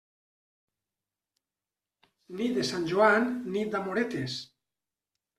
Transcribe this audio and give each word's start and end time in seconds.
Nit 2.39 2.57
de 2.59 2.63
Sant 2.69 2.87
Joan, 2.93 3.27
nit 3.57 3.75
d'amoretes. 3.75 4.39